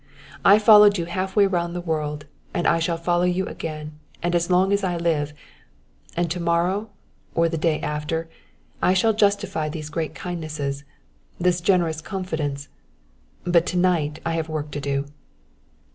I 0.43 0.57
followed 0.57 0.97
you 0.97 1.05
half 1.05 1.35
way 1.35 1.45
round 1.45 1.75
the 1.75 1.79
world 1.79 2.25
and 2.55 2.65
I 2.67 2.79
shall 2.79 2.97
follow 2.97 3.21
you 3.21 3.45
again 3.45 3.99
and 4.23 4.33
as 4.33 4.49
long 4.49 4.73
as 4.73 4.83
I 4.83 4.97
live. 4.97 5.31
And 6.17 6.31
to 6.31 6.39
morrow 6.39 6.89
or 7.35 7.47
the 7.47 7.55
day 7.59 7.79
after 7.81 8.27
I 8.81 8.95
shall 8.95 9.13
justify 9.13 9.69
these 9.69 9.91
great 9.91 10.15
kindnesses 10.15 10.85
this 11.39 11.61
generous 11.61 12.01
confidence; 12.01 12.67
but 13.43 13.67
to 13.67 13.77
night 13.77 14.19
I 14.25 14.33
have 14.33 14.49
a 14.49 14.51
work 14.51 14.71
to 14.71 14.81
do!" 14.81 15.05